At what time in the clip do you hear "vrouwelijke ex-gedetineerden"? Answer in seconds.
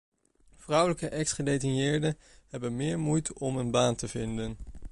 0.55-2.17